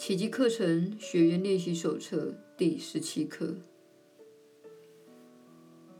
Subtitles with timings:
[0.00, 3.54] 奇迹课程学员练习手册第十七课。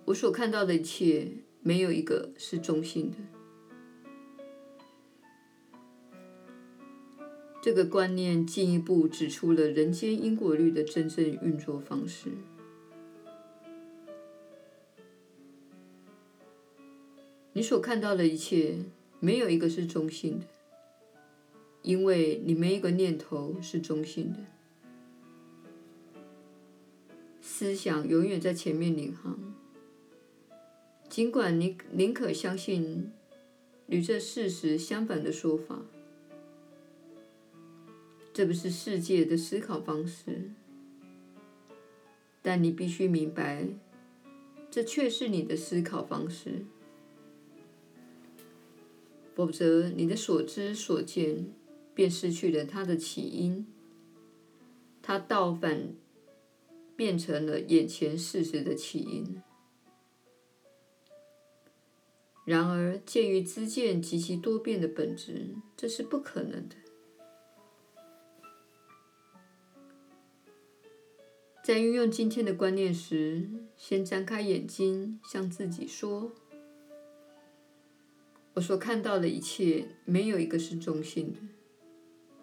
[0.06, 1.28] 我所看到的一切，
[1.60, 3.18] 没有一个是中性的。
[7.60, 12.30] 这个观念进一步指出了人间因果律的真正运作方式。
[17.52, 18.78] 你所看到的一切，
[19.20, 20.46] 没有一个是中性的。
[21.82, 24.38] 因为你没一个念头是中性的，
[27.40, 29.38] 思想永远在前面领航。
[31.08, 33.10] 尽管你宁可相信
[33.86, 35.80] 与这事实相反的说法，
[38.32, 40.50] 这不是世界的思考方式，
[42.42, 43.66] 但你必须明白，
[44.70, 46.64] 这却是你的思考方式，
[49.34, 51.52] 否则你的所知所见。
[51.94, 53.66] 便失去了它的起因，
[55.02, 55.94] 它倒反
[56.96, 59.42] 变成了眼前事实的起因。
[62.44, 66.76] 然而，鉴于知见及其多变的本质，这是不可能的。
[71.62, 76.32] 在运用今天的观念时，先张开眼睛，向自己说
[78.54, 81.38] ：“我所看到的一切，没有一个是中性的。”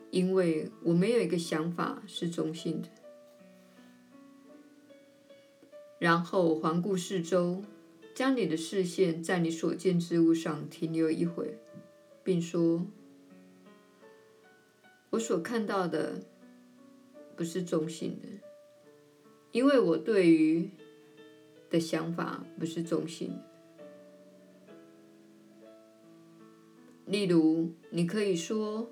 [0.10, 2.88] 因为我没有一个想法是中性的。
[6.00, 7.64] 然后环顾四周，
[8.16, 11.58] 将你的视线在你所见之物上停留一会，
[12.24, 12.86] 并说
[15.12, 16.22] ：“我所看到的
[17.36, 18.28] 不是中性的，
[19.52, 20.70] 因为我对于
[21.70, 23.44] 的想法不是中性的。”
[27.06, 28.90] 例如，你可以说。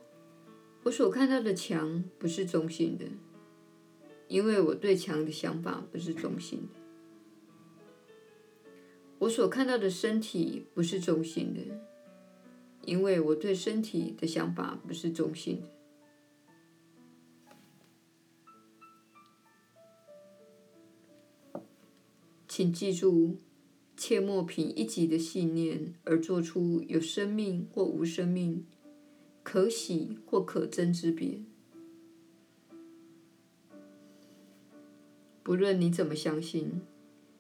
[0.86, 3.06] 我所看到的墙不是中性的，
[4.28, 6.80] 因为我对墙的想法不是中性的。
[9.18, 11.60] 我所看到的身体不是中性的，
[12.84, 15.68] 因为我对身体的想法不是中性的。
[22.48, 23.40] 请记住，
[23.98, 28.68] 切莫凭一己的信念而做出有生命或无生命。
[29.46, 31.40] 可喜或可憎之别，
[35.44, 36.82] 不论你怎么相信，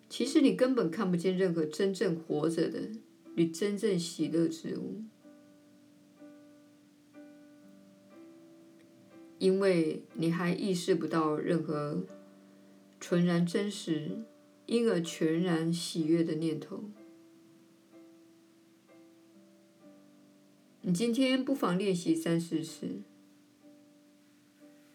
[0.07, 2.91] 其实你根本看不见任何真正活着的
[3.33, 5.01] 与真正喜乐之物，
[9.39, 12.03] 因为你还意识不到任何
[12.99, 14.19] 纯然真实，
[14.67, 16.83] 因而全然喜悦的念头。
[20.87, 22.87] 你今天不妨练习三四次，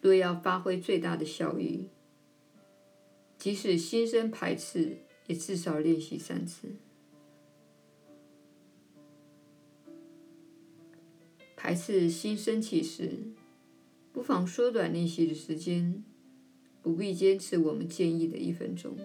[0.00, 1.88] 若要发挥最大的效益，
[3.36, 6.68] 即使心生排斥，也至少练习三次。
[11.56, 13.24] 排斥心升起时，
[14.12, 16.04] 不妨缩短练习的时间，
[16.82, 18.96] 不必坚持我们建议的一分钟。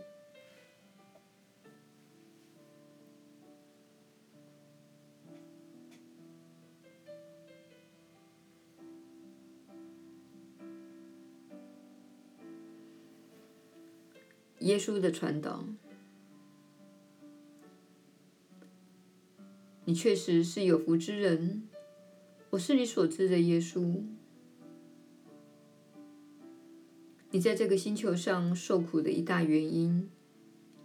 [14.65, 15.63] 耶稣的传导，
[19.83, 21.69] 你确实是有福之人。
[22.49, 24.01] 我是你所知的耶稣。
[27.29, 30.09] 你在这个星球上受苦的一大原因，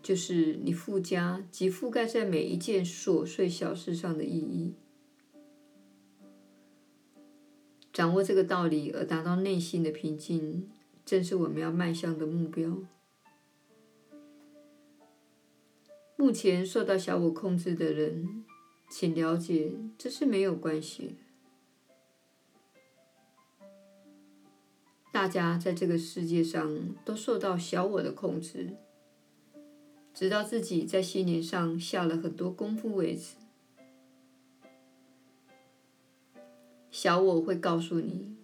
[0.03, 4.75] 就是你附加及覆盖在每一件琐碎小事上的意义。
[7.95, 10.69] 掌握这个道理而达到内心的平静，
[11.07, 12.77] 正是我们要迈向的目标。
[16.21, 18.45] 目前受到小我控制的人，
[18.91, 21.17] 请了解，这是没有关系。
[25.11, 28.77] 大家在这个世界上都受到小我的控制，
[30.13, 33.37] 直到自己在心灵上下了很多功夫为止。
[36.91, 38.37] 小我会告诉你，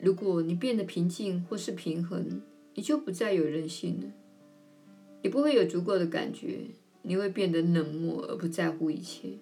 [0.00, 2.42] 如果你变得平静或是平衡，
[2.74, 4.12] 你就不再有任性了。
[5.22, 6.70] 你不会有足够的感觉，
[7.02, 9.38] 你会变得冷漠而不在乎一切。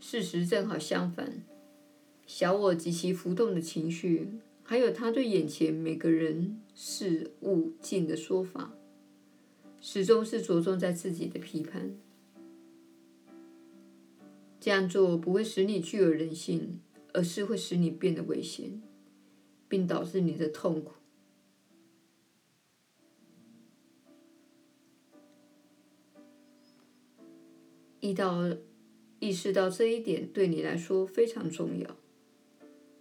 [0.00, 1.42] 事实正好相反，
[2.26, 4.30] 小我及其浮动的情绪，
[4.62, 8.72] 还有他对眼前每个人事物境的说法，
[9.82, 11.94] 始终是着重在自己的批判。
[14.58, 16.80] 这样做不会使你具有人性，
[17.12, 18.82] 而是会使你变得危险，
[19.68, 20.92] 并导致你的痛苦。
[28.00, 28.56] 意到
[29.18, 31.96] 意识到这一点对你来说非常重要，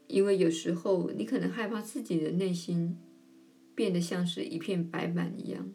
[0.07, 2.97] 因为有时候你可能害怕自己的内心
[3.75, 5.71] 变得像是一片白板一样。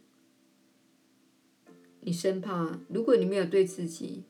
[2.01, 4.25] 你生怕，如果你没有对自己、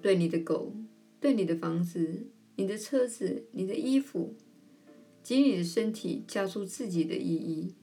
[0.00, 0.72] 对你的狗、
[1.20, 2.28] 对你的房子、
[2.62, 4.36] 你的车子、你的衣服
[5.20, 7.74] 及你的身体加出自己的意义，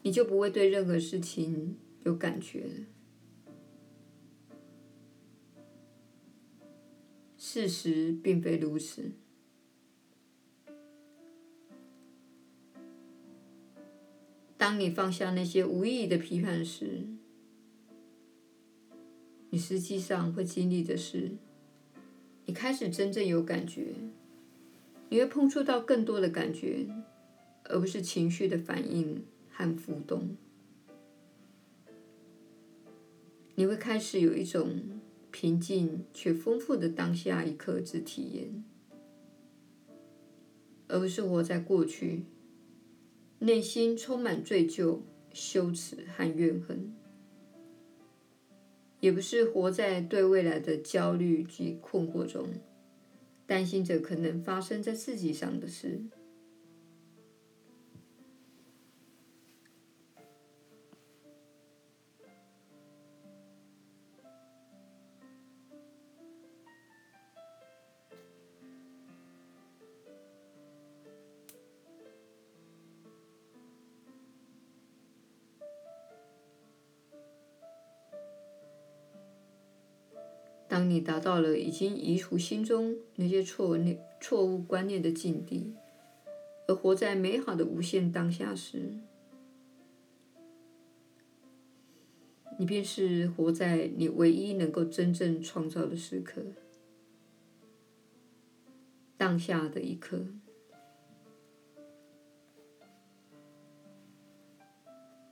[0.00, 2.86] 你就不会对任何事情有感觉了。
[7.36, 9.12] 事实并非如此。
[14.56, 17.06] 当你放下那些无意义的批判时，
[19.50, 21.36] 你实际上会经历的是，
[22.48, 23.92] 你开始真正有感觉，
[25.10, 26.86] 你会碰触到更多的感觉，
[27.64, 30.34] 而不是情绪的反应和浮动。
[33.54, 34.80] 你会开始有一种
[35.30, 38.64] 平静却丰富的当下一刻之体验，
[40.86, 42.24] 而不是活在过去，
[43.40, 45.00] 内心充满罪疚、
[45.34, 46.94] 羞耻和怨恨。
[49.00, 52.48] 也不是活在对未来的焦虑及困惑中，
[53.46, 56.00] 担心着可能发生在自己上的事。
[80.78, 85.74] 当你达到了已经移除心中那些错念、错误观念的境地，
[86.68, 88.92] 而活在美好的无限当下时，
[92.60, 96.42] 你便是活在你唯一能够真正创造的时刻——
[99.18, 100.26] 当下的一刻。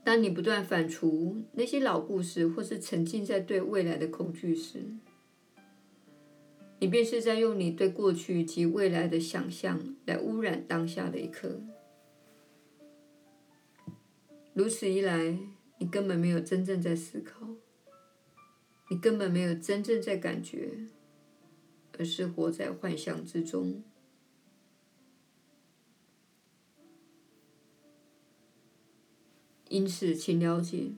[0.02, 4.82] 当你不断反刍那些老故事，或是沉浸在对未来的恐惧时，
[6.87, 11.61] 你便是在用你对过去及未来的想象来污染当下的一刻。
[14.55, 15.37] 如此一来，
[15.79, 17.56] 你根本没有真正在思考，
[18.88, 20.87] 你根本没有真正在感觉，
[21.99, 23.83] 而是活在幻象之中。
[29.69, 30.93] 因此，请了解，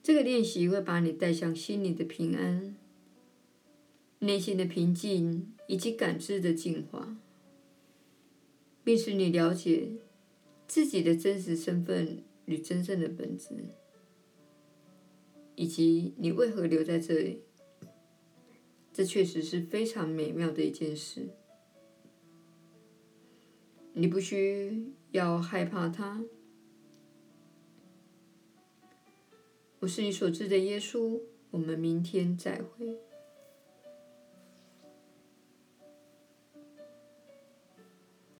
[0.00, 2.76] 这个练习会把你带向心里的平安。
[4.24, 7.16] 内心的平静以及感知的净化，
[8.82, 9.92] 并使你了解
[10.66, 13.54] 自己的真实身份与真正的本质，
[15.54, 17.42] 以及你为何留在这里。
[18.92, 21.28] 这确实是非常美妙的一件事。
[23.92, 26.24] 你不需要害怕它。
[29.80, 31.20] 我是你所知的耶稣。
[31.50, 32.98] 我们明天再会。